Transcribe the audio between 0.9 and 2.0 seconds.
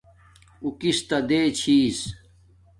تا دیں چھس